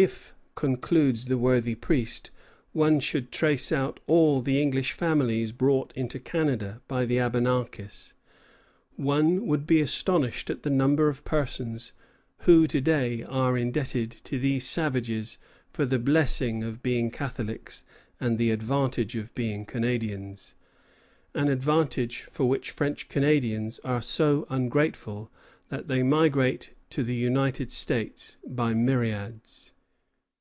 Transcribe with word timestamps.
"If," 0.00 0.32
concludes 0.54 1.24
the 1.24 1.36
worthy 1.36 1.74
priest, 1.74 2.30
"one 2.70 3.00
should 3.00 3.32
trace 3.32 3.72
out 3.72 3.98
all 4.06 4.40
the 4.40 4.62
English 4.62 4.92
families 4.92 5.50
brought 5.50 5.92
into 5.96 6.20
Canada 6.20 6.80
by 6.86 7.04
the 7.04 7.18
Abenakis, 7.18 8.14
one 8.94 9.44
would 9.48 9.66
be 9.66 9.80
astonished 9.80 10.50
at 10.50 10.62
the 10.62 10.70
number 10.70 11.08
of 11.08 11.24
persons 11.24 11.94
who 12.46 12.68
to 12.68 12.80
day 12.80 13.24
are 13.24 13.58
indebted 13.58 14.12
to 14.22 14.38
these 14.38 14.64
savages 14.64 15.36
for 15.72 15.84
the 15.84 15.98
blessing 15.98 16.62
of 16.62 16.80
being 16.80 17.10
Catholics 17.10 17.84
and 18.20 18.38
the 18.38 18.52
advantage 18.52 19.16
of 19.16 19.34
being 19.34 19.64
Canadians," 19.64 20.54
an 21.34 21.48
advantage 21.48 22.20
for 22.20 22.48
which 22.48 22.70
French 22.70 23.08
Canadians 23.08 23.80
are 23.80 24.00
so 24.00 24.46
ungrateful 24.48 25.32
that 25.70 25.88
they 25.88 26.04
migrate 26.04 26.70
to 26.90 27.02
the 27.02 27.16
United 27.16 27.72
States 27.72 28.36
by 28.46 28.72
myriads. 28.74 29.72